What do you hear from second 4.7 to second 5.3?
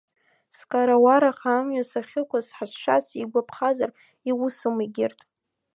егьырҭ.